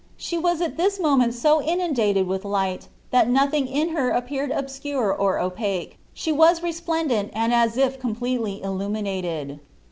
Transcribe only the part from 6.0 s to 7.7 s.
she was resplendent and